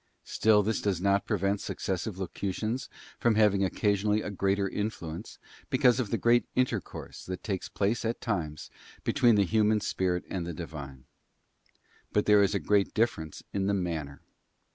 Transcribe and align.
Still 0.25 0.63
this 0.63 0.81
does 0.81 0.99
not 0.99 1.27
prevent 1.27 1.61
successive 1.61 2.15
locu_ 2.15 2.49
tions 2.55 2.89
from 3.19 3.35
having 3.35 3.63
occasionally 3.63 4.23
a 4.23 4.31
greater 4.31 4.67
influence, 4.67 5.37
because 5.69 5.99
of 5.99 6.09
the 6.09 6.17
great 6.17 6.43
intercourse, 6.55 7.23
that 7.27 7.43
takes 7.43 7.69
place 7.69 8.03
at 8.03 8.19
times, 8.19 8.71
between 9.03 9.35
the 9.35 9.45
human 9.45 9.79
spirit 9.79 10.23
and 10.27 10.43
the 10.47 10.53
Divine. 10.53 11.05
But 12.11 12.25
there 12.25 12.41
is 12.41 12.55
a 12.55 12.59
great 12.59 12.95
difference 12.95 13.43
in 13.53 13.67
the 13.67 13.75
manner. 13.75 14.21